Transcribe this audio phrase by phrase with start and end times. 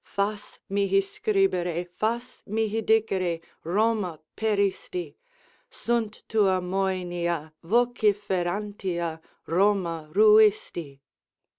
[0.03, 5.15] Fas mihi scribere, fas mihi dicere 'Roma, peristi.'
[5.69, 11.01] Sunt tua moenia vociferantia 'Roma ruisti.'"